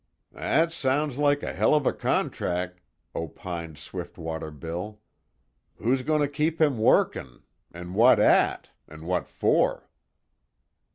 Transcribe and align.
"That 0.31 0.73
sounds 0.73 1.19
like 1.19 1.43
a 1.43 1.53
hell 1.53 1.75
of 1.75 1.85
a 1.85 1.93
contrack," 1.93 2.81
opined 3.13 3.77
Swiftwater 3.77 4.49
Bill. 4.49 4.99
"Who's 5.75 6.01
goin' 6.01 6.21
to 6.21 6.27
keep 6.27 6.59
him 6.59 6.79
workin', 6.79 7.43
an' 7.71 7.93
what 7.93 8.19
at, 8.19 8.71
an' 8.87 9.05
what 9.05 9.27
for?" 9.27 9.91